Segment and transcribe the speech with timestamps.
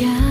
[0.00, 0.29] 下。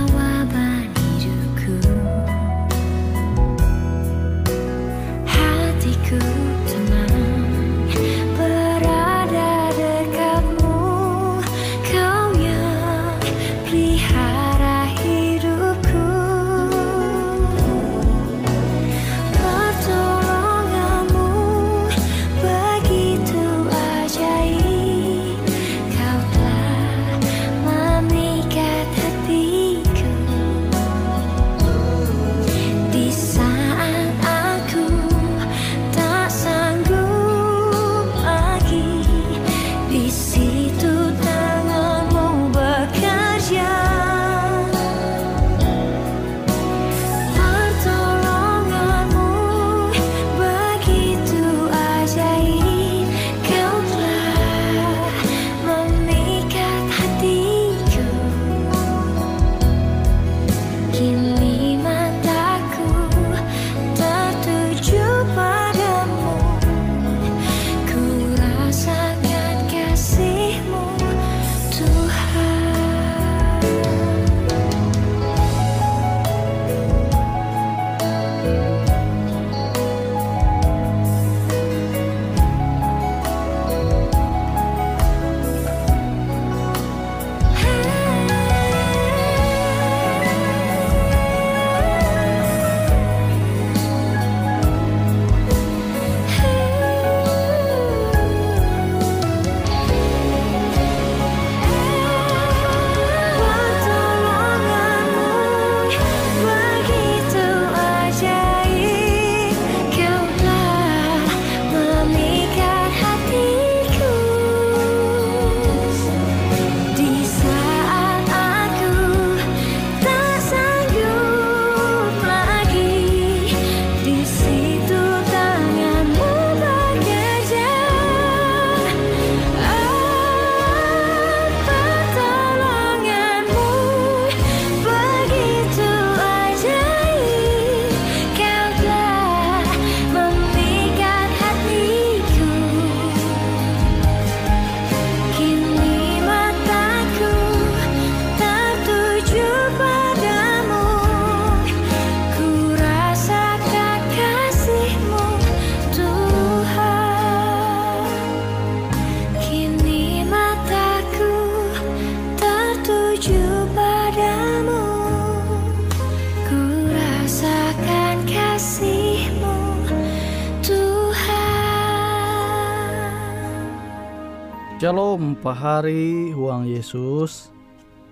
[174.79, 177.51] Shalom pahari huang Yesus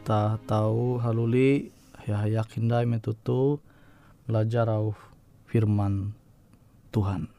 [0.04, 1.72] ta tahu haluli
[2.04, 3.64] ya yakin dai metutu
[4.28, 4.92] belajar au
[5.48, 6.12] firman
[6.92, 7.31] Tuhan.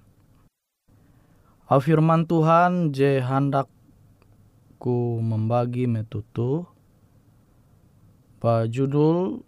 [1.69, 3.69] Au firman Tuhan je hendak
[4.81, 6.65] ku membagi metutu
[8.41, 9.45] pa judul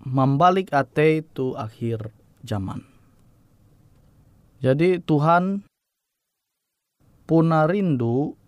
[0.00, 2.08] membalik ate itu akhir
[2.40, 2.80] zaman.
[4.64, 5.60] Jadi Tuhan
[7.28, 8.40] puna rindu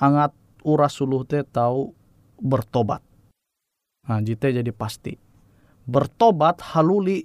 [0.00, 1.92] angat uras suluh te tahu
[2.40, 3.04] bertobat.
[4.04, 5.16] Nah, jite jadi pasti.
[5.84, 7.24] Bertobat haluli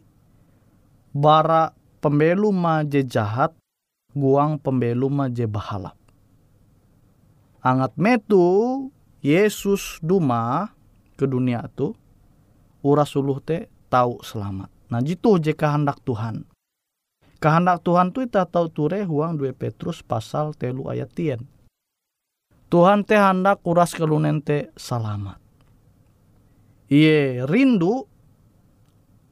[1.16, 1.72] bara
[2.04, 3.56] pembelu ma je jahat,
[4.16, 5.96] guang pembelu ma je bahalap.
[7.60, 8.88] Angat metu
[9.20, 10.72] Yesus duma
[11.20, 11.92] ke dunia tu,
[12.80, 14.72] uras suluh te tahu selamat.
[14.90, 16.48] Nah jitu je kehendak Tuhan.
[17.40, 21.40] Kehendak Tuhan tu kita tahu ture huang 2 Petrus pasal telu ayat tien.
[22.70, 25.42] Tuhan teh hendak uras kelunen te selamat.
[26.90, 28.06] Iye rindu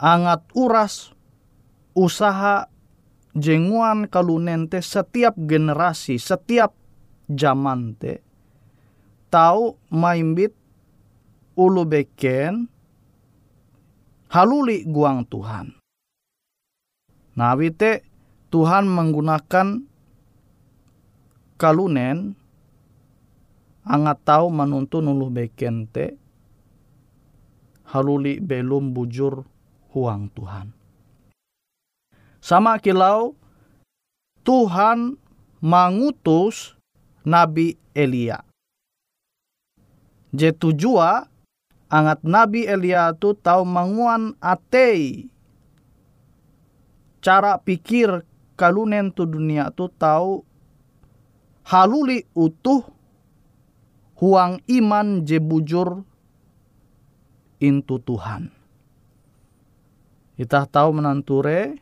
[0.02, 1.14] angat uras
[1.94, 2.70] usaha
[3.38, 6.74] jenguan kalunen te setiap generasi, setiap
[7.30, 8.22] zaman te
[9.30, 10.54] tahu maimbit
[11.58, 12.70] ulu beken
[14.30, 15.74] haluli guang Tuhan.
[17.38, 18.02] Nah, te
[18.50, 19.68] Tuhan menggunakan
[21.58, 22.37] kalunen
[23.88, 26.20] angat tahu menuntun ulu beken te
[27.88, 29.48] haluli belum bujur
[29.96, 30.76] huang Tuhan.
[32.44, 33.36] Sama kilau
[34.44, 35.16] Tuhan
[35.64, 36.76] mengutus
[37.24, 38.44] Nabi Elia.
[40.32, 41.28] Je tujua
[41.88, 45.32] angat Nabi Elia tu tahu manguan atei
[47.24, 48.24] cara pikir
[48.60, 50.44] kalunen tu dunia tu tahu
[51.68, 52.97] haluli utuh
[54.18, 56.02] huang iman je bujur
[57.62, 58.50] intu Tuhan.
[60.38, 61.82] Kita tahu menanture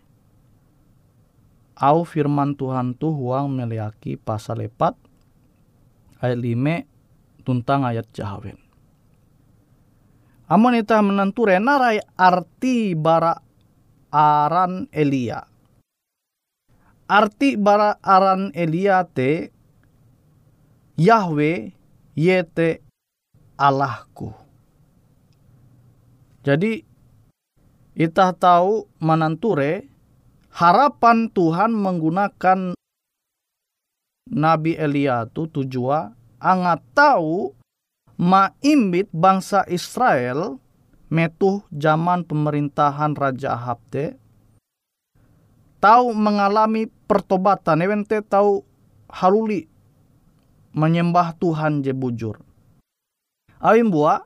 [1.75, 4.95] au firman Tuhan tu huang meliaki pasal lepat
[6.23, 6.87] ayat lime
[7.43, 8.55] tuntang ayat jahawen.
[10.47, 13.35] Amun ita menanture narai arti bara
[14.13, 15.43] aran Elia.
[17.05, 19.51] Arti bara aran Elia te
[20.95, 21.75] Yahweh
[22.15, 22.79] yete
[23.59, 24.31] Allahku.
[26.47, 26.81] Jadi
[27.95, 29.87] kita tahu mananture
[30.51, 32.75] harapan Tuhan menggunakan
[34.31, 37.53] Nabi Elia itu tujuan angat tahu
[38.17, 40.57] maimbit bangsa Israel
[41.11, 43.79] metuh zaman pemerintahan Raja Ahab
[45.79, 48.65] tahu mengalami pertobatan evente tahu
[49.05, 49.69] haluli
[50.75, 52.35] menyembah Tuhan je bujur.
[53.63, 54.21] Awi buah,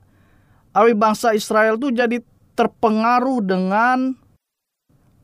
[0.73, 2.19] awi bangsa Israel tu jadi
[2.57, 4.17] terpengaruh dengan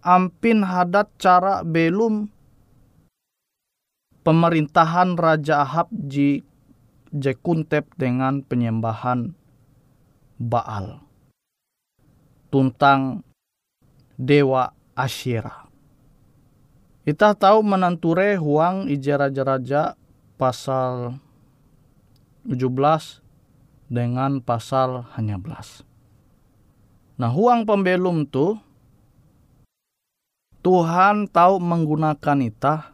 [0.05, 2.29] ampin hadat cara belum
[4.21, 6.45] pemerintahan Raja Ahab ji
[7.09, 9.33] jekuntep dengan penyembahan
[10.37, 11.01] Baal.
[12.53, 13.25] Tuntang
[14.15, 15.67] Dewa Asyira.
[17.05, 19.93] Kita tahu menanture huang ija raja-raja
[20.35, 21.19] pasal
[22.45, 22.67] 17
[23.89, 25.81] dengan pasal hanya belas.
[27.15, 28.59] Nah, huang pembelum tu
[30.65, 32.91] Tuhan tahu menggunakan ita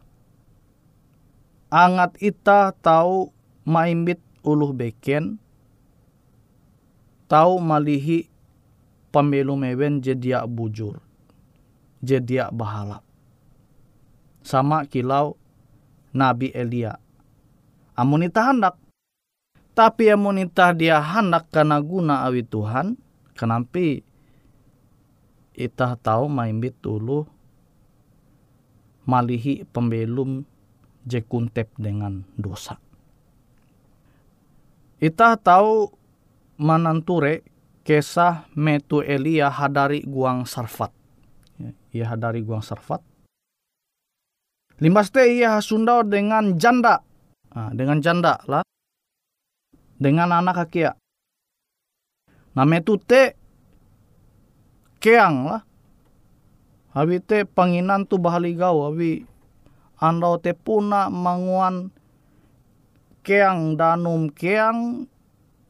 [1.72, 3.32] angat ita tahu
[3.64, 5.40] maimbit uluh beken
[7.32, 8.28] tahu malihi
[9.08, 11.00] pembelum mewen jedia bujur
[12.04, 13.00] jedia bahalap
[14.44, 15.40] sama kilau
[16.12, 17.01] Nabi Elia
[17.96, 18.76] amunita hendak
[19.72, 22.96] tapi amunita dia hendak karena guna awi Tuhan
[23.32, 24.04] kenapa
[25.56, 27.24] itah tahu maimbit dulu
[29.04, 30.46] malihi pembelum
[31.02, 32.78] jekuntep dengan dosa.
[35.02, 35.90] Itah tahu
[36.62, 37.42] mananture
[37.82, 40.94] kesah metu Elia hadari guang sarfat.
[41.58, 43.02] Ya, ia hadari guang sarfat.
[44.78, 47.02] Limas ia sundau dengan janda
[47.72, 48.64] dengan janda lah.
[50.02, 50.98] Dengan anak kakia.
[52.58, 53.38] Nah metu te
[54.98, 55.62] keang lah.
[56.92, 58.90] Habi te panginan tu bahali gau.
[58.90, 59.24] Habi
[60.02, 61.94] andau te puna manguan
[63.22, 65.06] keang danum keang.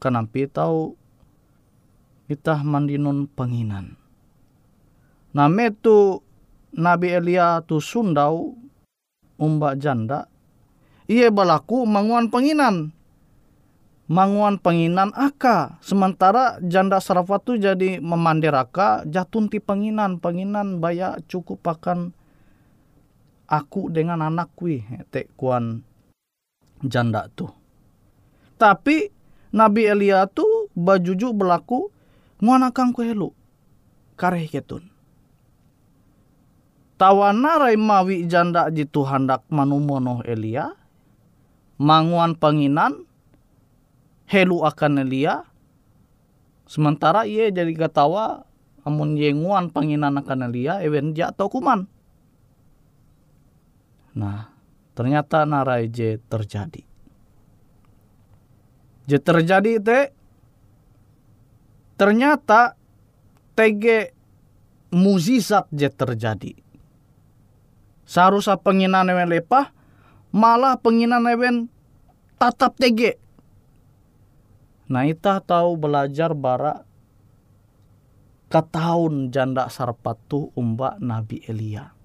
[0.01, 0.99] Kenampi tau
[2.27, 3.95] itah mandinun panginan.
[5.31, 6.19] Nah metu
[6.73, 8.57] Nabi Elia tu sundau
[9.37, 10.32] umbak janda
[11.07, 12.95] ia berlaku manguan penginan.
[14.11, 15.79] Manguan penginan aka.
[15.79, 20.19] Sementara janda sarafat tu jadi memandir aka jatun ti penginan.
[20.19, 22.11] Penginan baya cukup akan
[23.47, 24.83] aku dengan anak kui.
[25.11, 25.83] Tek kuan
[26.83, 27.47] janda tu.
[28.59, 29.07] Tapi
[29.55, 30.43] Nabi Elia tu
[30.75, 31.87] bajuju berlaku
[32.43, 33.31] nguan akang ku helu.
[34.19, 34.87] Kareh ketun.
[36.99, 40.82] Tawana rai mawi janda jitu handak manumono Elia.
[41.83, 43.03] Manguan penginan
[44.31, 45.43] helu akan Elia.
[46.63, 48.47] Sementara ia jadi ketawa
[48.87, 51.91] amun yenguan penginan akan Elia ewen jatuh kuman.
[54.15, 54.47] Nah,
[54.95, 56.87] ternyata narai je terjadi.
[59.03, 59.99] Je terjadi te
[61.99, 62.79] ternyata
[63.59, 64.15] tege
[64.93, 66.53] muzizat je terjadi.
[68.07, 69.73] Seharusnya penginan ewen lepah,
[70.29, 71.72] malah penginan ewen
[72.43, 73.15] tatap tege.
[74.91, 76.83] Nah ita tahu belajar bara
[78.51, 81.95] ketahun janda sarpatu umba Nabi Elia.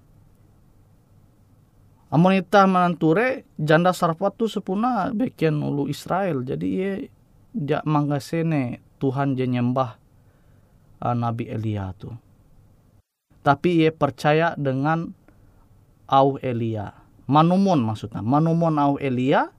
[2.07, 6.47] Amun ita menanture janda sarpatu sepuna beken ulu Israel.
[6.47, 6.91] Jadi ye
[7.51, 9.99] dia manggasene Tuhan je nyembah
[11.03, 12.15] uh, Nabi Elia tu.
[13.43, 15.11] Tapi ia percaya dengan
[16.07, 16.95] au Elia.
[17.27, 18.23] Manumon maksudnya.
[18.23, 19.58] Manumon au Elia.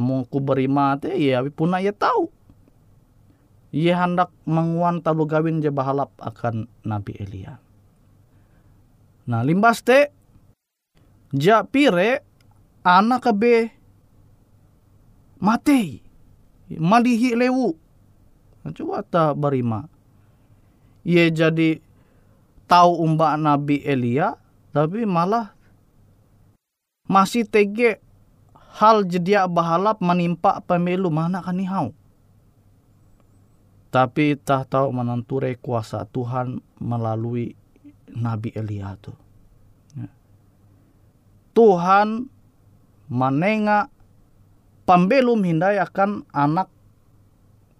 [0.00, 2.28] Amun ku berima te ya puna ia tahu.
[3.72, 7.56] Ia hendak menguan talu gawin je bahalap akan Nabi Elia.
[9.28, 10.12] Nah limbas te
[11.32, 12.20] ja pire
[12.84, 13.72] anak kebe
[15.40, 16.02] mati
[16.68, 17.74] malihi lewu.
[18.62, 19.90] Nah, coba ta berima.
[21.02, 21.82] Ia jadi
[22.70, 24.38] tahu umbak Nabi Elia
[24.70, 25.52] tapi malah
[27.10, 27.98] masih tege
[28.72, 31.92] hal jedia bahalap menimpa pemilu mana kan hau.
[33.92, 37.52] Tapi tak tahu menenture kuasa Tuhan melalui
[38.16, 39.12] Nabi Elia itu.
[39.92, 40.08] Ya.
[41.52, 42.24] Tuhan
[43.12, 43.92] menengah
[44.88, 46.72] pembelum hindai akan anak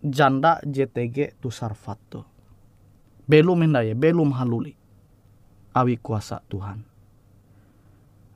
[0.04, 2.20] janda JTG tu sarfat tu.
[3.24, 4.76] Belum hindai, belum haluli.
[5.72, 6.84] Awi kuasa Tuhan.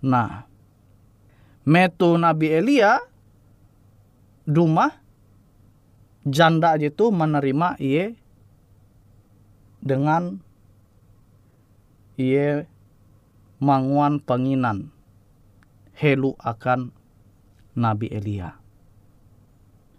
[0.00, 0.48] Nah,
[1.66, 3.02] metu Nabi Elia
[4.46, 4.94] rumah
[6.22, 8.14] janda itu menerima iye
[9.82, 10.38] dengan
[12.14, 12.70] iye
[13.58, 14.94] manguan penginan
[15.98, 16.94] helu akan
[17.74, 18.56] Nabi Elia.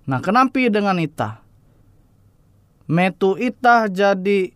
[0.07, 1.43] Nah, kenapa dengan ita?
[2.87, 4.55] Metu ita jadi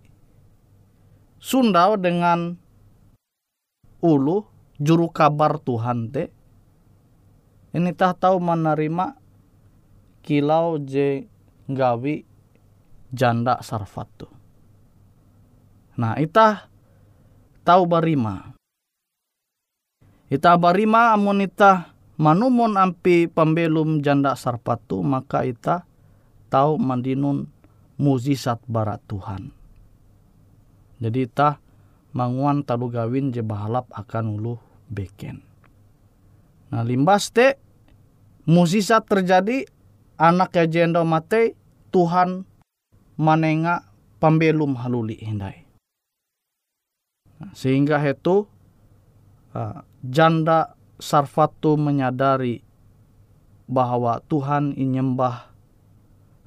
[1.43, 2.55] sundau dengan
[3.99, 4.47] ulu
[4.79, 6.31] juru kabar Tuhan te
[7.71, 9.15] ini tah tahu menerima
[10.21, 11.25] kilau je
[11.71, 12.27] gawi
[13.11, 14.27] janda sarfat tu.
[15.99, 16.71] Nah, itah
[17.67, 18.55] tahu barima.
[20.31, 25.83] Ita barima amun ita manumon ampi pembelum janda sarfat tu maka ita
[26.47, 27.51] tahu mandinun
[27.99, 29.51] muzisat barat Tuhan.
[31.03, 31.59] Jadi ita
[32.15, 34.55] manguan talu gawin je bahalap akan ulu
[34.87, 35.50] beken.
[36.71, 37.59] Nah limbas te
[38.47, 39.67] musisat terjadi
[40.15, 41.59] anak ya jendo mate
[41.91, 42.47] Tuhan
[43.19, 43.91] manenga
[44.23, 45.67] pembelum haluli hindai.
[47.41, 48.47] Nah, sehingga itu
[49.51, 52.63] uh, janda sarfatu menyadari
[53.65, 55.51] bahwa Tuhan inyembah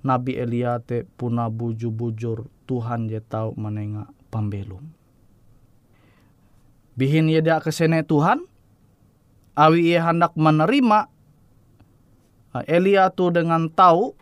[0.04, 4.84] Nabi Eliate puna buju bujur Tuhan je tahu menengah pembelum.
[6.94, 8.46] Bihin ye dia kesene Tuhan,
[9.54, 11.10] awi ia hendak menerima
[12.70, 14.14] Elia tu dengan tahu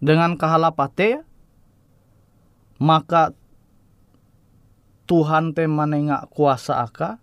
[0.00, 1.20] dengan kahalapate
[2.80, 3.36] maka
[5.04, 7.20] Tuhan te menengak kuasa aka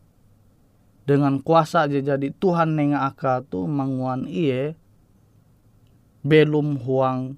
[1.03, 4.77] dengan kuasa aja jadi Tuhan nengak aka tu menguan iye
[6.23, 7.35] belum huang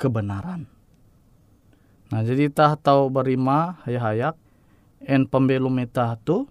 [0.00, 0.64] kebenaran.
[2.08, 4.40] Nah jadi tah tahu berima hayak-hayak
[5.04, 6.48] en pembelum itah tu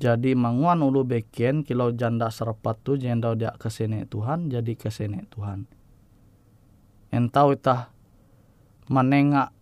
[0.00, 5.68] jadi manguan ulu beken kilau janda serpat tu jendau dia kesene Tuhan jadi kesene Tuhan.
[7.12, 7.92] Entau itah
[8.88, 9.52] menengak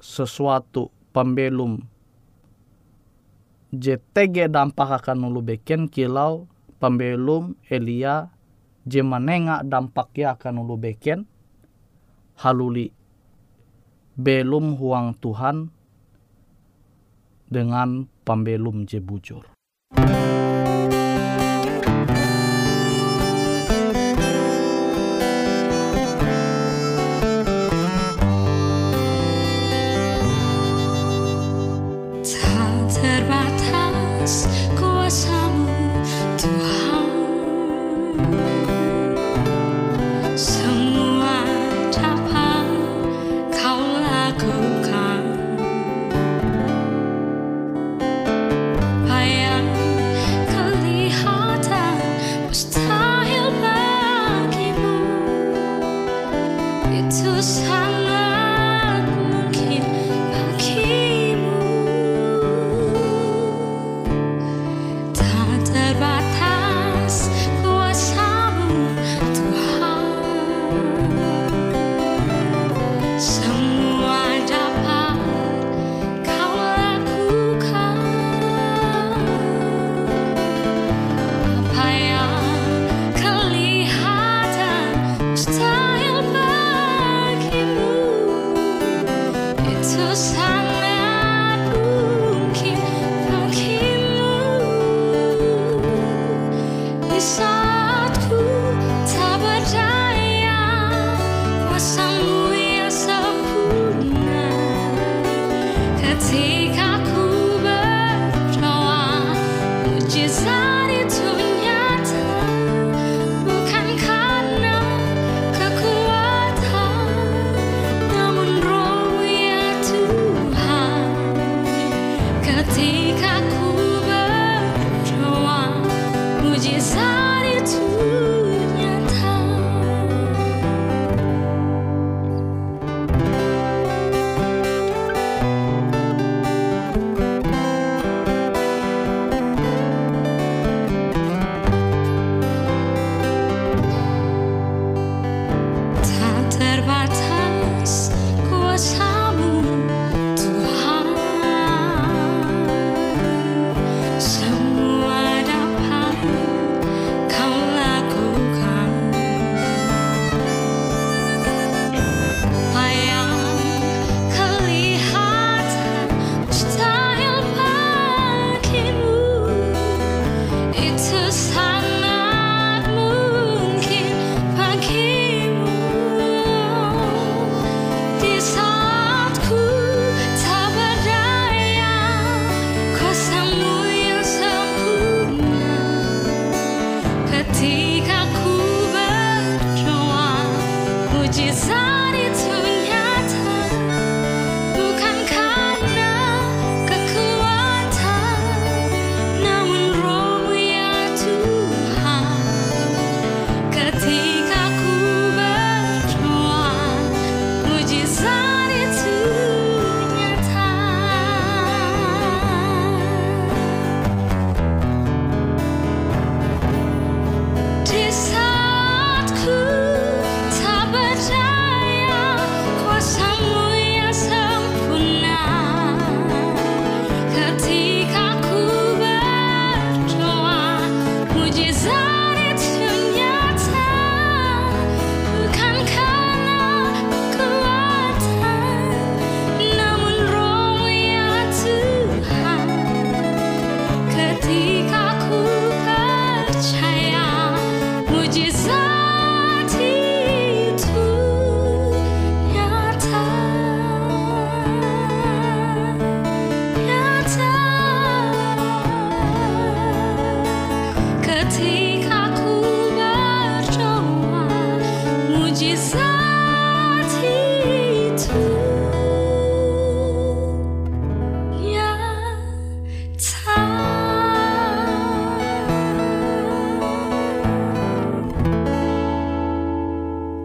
[0.00, 1.84] sesuatu pembelum
[3.76, 6.48] JTG dampak akan ulu beken kilau
[6.80, 8.32] pembelum Elia
[8.88, 11.28] je menengak dampaknya akan ulu beken
[12.40, 12.88] haluli
[14.16, 15.68] belum huang Tuhan
[17.54, 18.98] dengan pambelum je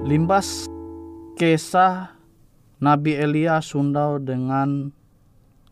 [0.09, 0.65] limbas
[1.37, 2.17] kisah
[2.81, 4.89] Nabi Elia sundau dengan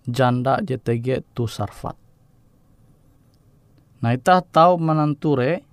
[0.05, 1.97] janda JTG tu Sarfat.
[4.05, 5.65] Nah kita tahu menanture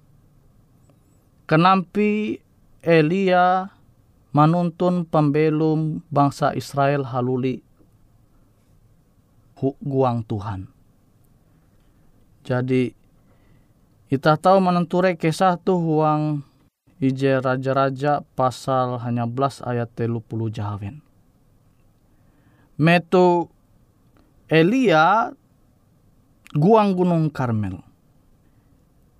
[1.44, 2.40] kenampi
[2.80, 3.68] Elia
[4.32, 7.60] menuntun pembelum bangsa Israel haluli
[9.60, 10.72] guang Tuhan.
[12.48, 12.96] Jadi
[14.08, 16.53] kita tahu menenture kisah tuh huang
[17.04, 21.04] Ije Raja-Raja pasal hanya belas ayat telu puluh jahawen.
[22.80, 23.52] Metu
[24.48, 25.28] Elia
[26.56, 27.84] guang gunung Karmel.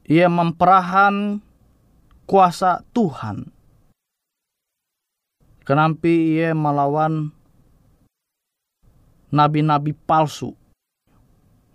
[0.08, 1.44] Ia memperahan
[2.24, 3.52] kuasa Tuhan.
[5.68, 7.36] Kenampi ia melawan
[9.28, 10.56] nabi-nabi palsu.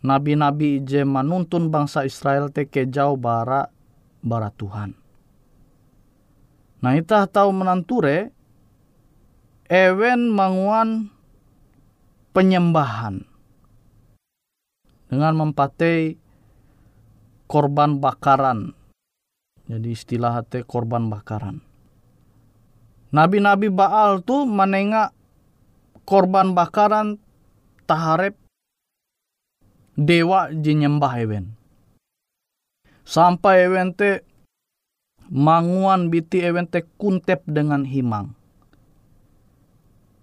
[0.02, 3.70] Nabi-nabi je menuntun bangsa Israel teke jauh bara
[4.26, 4.99] bara Tuhan.
[6.80, 8.32] Nah itah tahu menanture
[9.68, 11.12] ewen manguan
[12.32, 13.28] penyembahan
[15.12, 16.16] dengan mempatai
[17.50, 18.78] korban bakaran.
[19.70, 21.62] Jadi istilah hati korban bakaran.
[23.10, 25.14] Nabi-nabi Baal tuh menengak
[26.06, 27.18] korban bakaran
[27.90, 28.38] taharep
[29.98, 31.58] dewa jenyembah ewen.
[33.04, 34.29] Sampai ewen te
[35.30, 38.34] manguan biti ewen te kuntep dengan himang.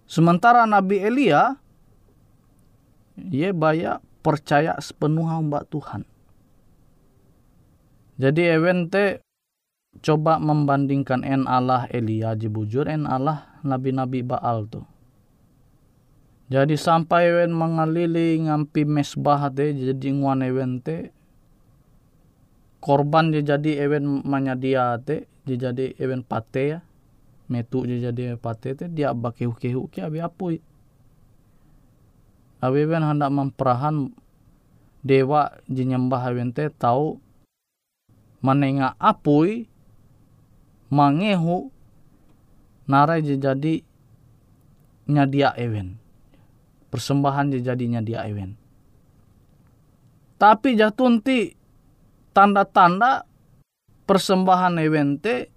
[0.07, 1.59] Sementara Nabi Elia,
[3.19, 6.07] ia baya percaya sepenuh hamba Tuhan.
[8.19, 9.23] Jadi ewen te
[10.03, 14.83] coba membandingkan en Allah Elia jebujur en Allah nabi-nabi Baal tu.
[16.47, 21.11] Jadi sampai ewen mengalili ngampi mesbah te jadi nguan ewen te
[22.87, 26.81] korban je jadi ewen manyadia te jadi ewen pate ya.
[27.51, 30.63] Metu je jadi pate te dia bakehu kehu ke abi apui.
[32.63, 34.15] Abi ewen hendak memperahan
[35.03, 37.19] dewa jenyembah ewen te tahu
[38.47, 39.67] menengah apui
[40.87, 41.75] mangehu
[42.87, 43.83] narai jadi
[45.11, 45.99] nyadia ewen
[46.91, 48.55] persembahan jadi nyadia ewen
[50.39, 51.55] tapi jatunti
[52.37, 53.25] tanda-tanda
[54.05, 55.49] persembahan ewen te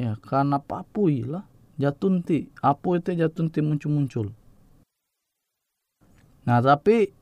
[0.00, 1.44] ya karena papui lah
[1.76, 2.48] jatunti.
[2.64, 4.32] Apu itu jatunti muncul-muncul.
[6.48, 7.12] Nah tapi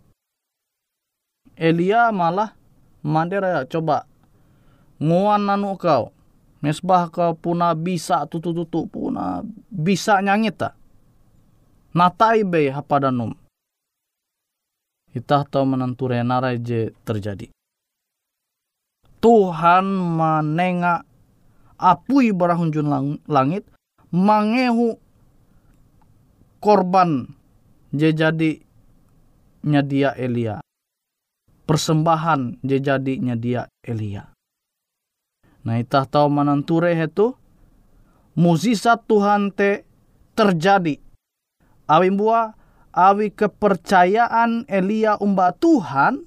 [1.58, 2.54] Elia malah
[3.02, 4.06] mandera coba
[5.02, 6.14] nguan nanu kau
[6.62, 10.78] mesbah kau puna bisa tutu tutu puna bisa nyangit ta?
[11.98, 13.34] Natai be hapadanum.
[15.10, 17.50] Kita tahu menenture narai je terjadi
[19.18, 21.02] Tuhan menengak
[21.78, 23.66] apui barahunjun lang, langit
[24.14, 24.98] mangehu
[26.62, 27.26] korban
[27.94, 28.62] je jadi
[29.62, 30.62] nyadia Elia
[31.68, 34.32] persembahan je jadinya dia Elia.
[35.68, 37.36] Nah itah tahu mananture itu
[38.32, 39.84] muzizat Tuhan te
[40.32, 40.96] terjadi.
[41.84, 42.56] Awi bua
[42.94, 46.24] awi kepercayaan Elia umba Tuhan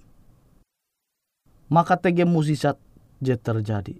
[1.72, 2.81] maka tege muzizat
[3.22, 3.96] je terjadi.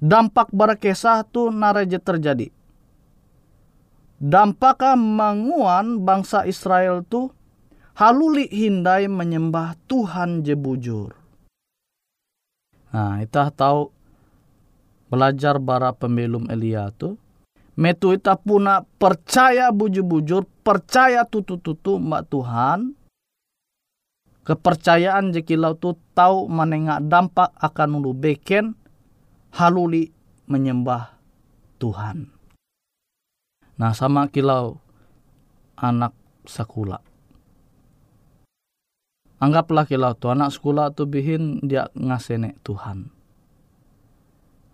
[0.00, 2.48] Dampak barakesah tu nara je terjadi.
[4.18, 7.30] Dampaknya manguan bangsa Israel tu
[7.94, 11.14] haluli hindai menyembah Tuhan je bujur.
[12.90, 13.94] Nah, kita tahu
[15.06, 17.14] belajar bara pembelum Elia tu.
[17.78, 22.97] Metu ita puna percaya bujur-bujur, percaya tutu-tutu mbak Tuhan.
[24.48, 28.72] Kepercayaan jekilau tu tahu menengah dampak akan ulu beken
[29.52, 30.08] haluli
[30.48, 31.20] menyembah
[31.76, 32.32] Tuhan.
[33.76, 34.80] Nah sama kilau
[35.76, 36.16] anak
[36.48, 37.04] sakula
[39.38, 43.14] Anggaplah kilau tu anak sekolah tu bihin dia ngasene Tuhan.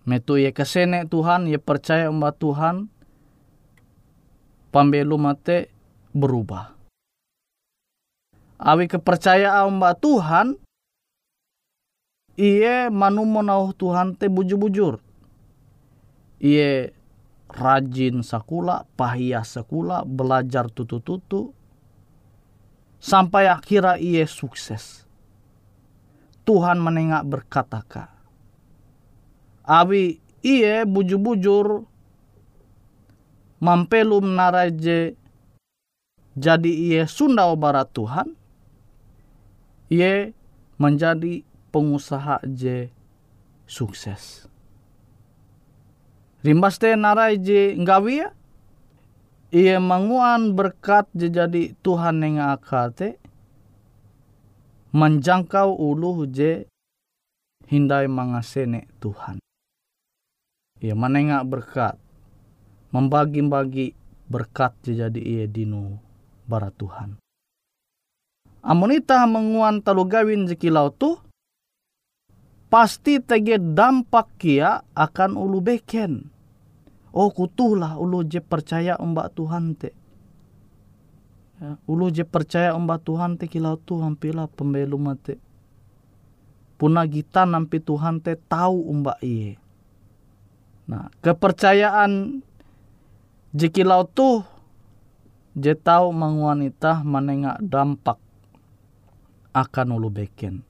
[0.08, 2.88] Metu ye kesene Tuhan, ye percaya umba Tuhan,
[4.72, 5.68] pambelu mate
[6.16, 6.73] berubah.
[8.54, 10.54] Awi kepercayaan umba Tuhan,
[12.38, 15.02] iye manu menauh Tuhan te bujur-bujur.
[16.38, 16.94] Iye
[17.50, 21.50] rajin sakula, pahia sakula, belajar tutu-tutu,
[23.02, 25.02] sampai akhirnya ia sukses.
[26.44, 28.12] Tuhan menengak berkata ka.
[29.64, 31.88] Abi ia bujur-bujur
[33.64, 35.16] mampelum naraje
[36.36, 38.36] jadi ia Sunda barat Tuhan.
[39.94, 40.34] Ia
[40.74, 42.90] menjadi pengusaha je
[43.62, 44.50] sukses.
[46.42, 48.34] Rimbas te narai je ngawia
[49.54, 53.22] ia manguan berkat jadi Tuhan yang akate
[54.90, 56.66] menjangkau ulu je
[57.70, 59.38] hindai mangasene Tuhan.
[60.82, 61.96] Ia menengak berkat
[62.90, 63.94] membagi-bagi
[64.26, 66.02] berkat jadi ia dinu
[66.50, 67.23] bara Tuhan.
[68.64, 71.20] Amunita menguan talu gawin jekilau tu
[72.72, 76.34] pasti tege dampak kia akan ulu beken
[77.14, 79.94] Oh kutulah ulu je percaya umbak Tuhan te.
[81.62, 85.38] Ya, ulu je percaya umbak Tuhan te kilau Tuhan pila pembelu mate.
[86.74, 89.62] Puna kita nampi Tuhan te tahu umbak iye.
[90.90, 92.42] Nah kepercayaan
[93.54, 94.42] je kilau tu
[95.54, 98.18] je tahu mangwanita menengak dampak
[99.54, 100.66] akan ulu beken.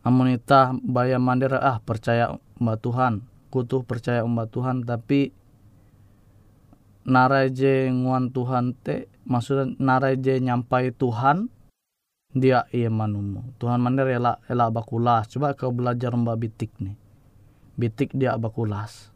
[0.00, 3.24] Amunita bayar mandira ah percaya umbak Tuhan.
[3.52, 5.30] Kutuh percaya umat Tuhan tapi
[7.04, 11.52] naraje nguan Tuhan te maksudnya naraje nyampai Tuhan
[12.34, 13.54] dia iya manumu.
[13.62, 16.98] Tuhan mana rela ela bakulas coba kau belajar mbak bitik nih
[17.78, 19.14] bitik dia bakulas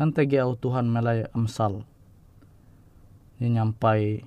[0.00, 1.86] kan tege au Tuhan melai amsal.
[3.38, 4.24] Dia nyampai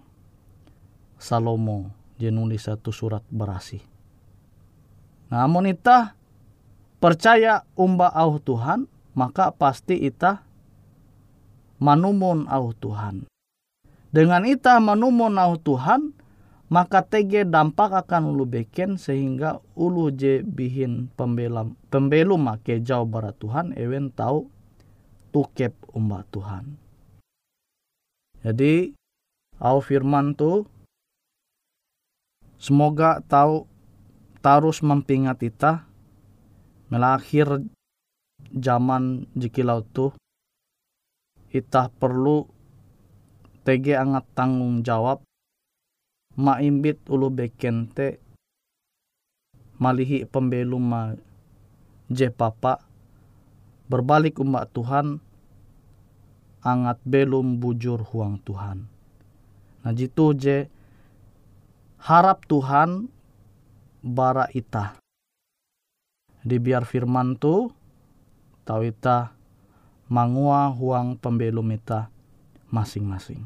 [1.18, 3.82] Salomo dia nulis satu surat berasi
[5.30, 6.18] namun ita
[6.98, 10.46] percaya umba au Tuhan maka pasti ita
[11.82, 13.26] manumun au Tuhan.
[14.14, 16.14] Dengan ita manumun au Tuhan,
[16.68, 23.34] maka tege dampak akan ulu beken sehingga ulu je bihin pembelam pembelum make jauh barat
[23.40, 24.52] Tuhan ewen tahu
[25.32, 26.76] tukep umba Tuhan.
[28.44, 28.92] Jadi
[29.64, 30.68] au firman tu
[32.58, 33.66] semoga tahu
[34.42, 35.88] tarus mempingat ita
[36.94, 37.66] melakhir
[38.54, 40.14] zaman jikilau tu
[41.48, 42.46] kita perlu
[43.68, 45.24] tege angat tanggung jawab.
[46.38, 48.22] Maimbit ulu bekente
[49.82, 51.02] malihi pembelum ma
[52.14, 52.80] je papa.
[53.88, 55.18] Berbalik umat Tuhan
[56.62, 58.86] angat belum bujur huang Tuhan.
[59.82, 60.70] Nah jitu je
[62.02, 63.10] harap Tuhan
[64.02, 64.98] bara ita.
[66.42, 67.68] Di biar firman tu
[68.64, 69.36] tahu ita
[70.08, 72.08] mangua huang pembelum ita
[72.72, 73.44] masing-masing.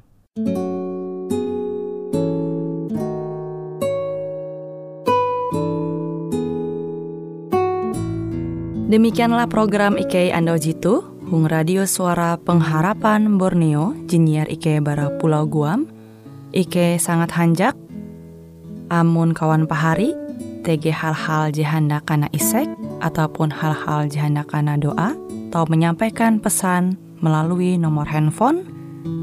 [8.92, 11.00] Demikianlah program IK Ando Jitu,
[11.32, 15.88] Hung Radio Suara Pengharapan Borneo, Jinier IK Bara Pulau Guam,
[16.52, 17.72] IK sangat hanjak,
[18.92, 20.12] amun kawan pahari,
[20.68, 22.68] TG hal-hal jihanda kana isek,
[23.00, 25.16] ataupun hal-hal jihanda kana doa,
[25.50, 28.68] atau menyampaikan pesan melalui nomor handphone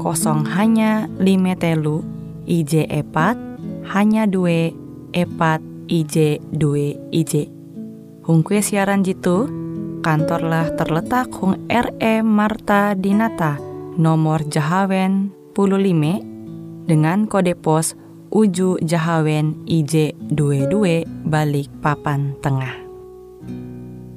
[0.01, 2.03] kosong hanya lima telu
[2.49, 3.37] IJ epat
[3.93, 4.73] hanya dua
[5.15, 7.49] epat IJ dua IJ.
[8.25, 9.49] Hung kue siaran jitu,
[10.05, 13.57] kantorlah terletak Hung RE Marta Dinata,
[13.97, 17.97] nomor Jahawen 15 dengan kode pos
[18.29, 22.77] Uju Jahawen IJ22 balik papan tengah.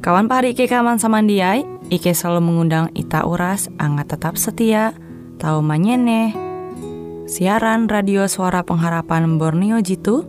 [0.04, 4.92] Kawan pari Ike kaman samandiai, Ike selalu mengundang Ita Uras, angga tetap setia,
[5.40, 6.36] tahu manyene,
[7.24, 10.28] siaran radio suara pengharapan Borneo Jitu,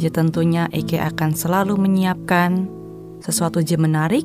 [0.00, 2.72] je tentunya Ike akan selalu menyiapkan
[3.20, 4.24] sesuatu je menarik,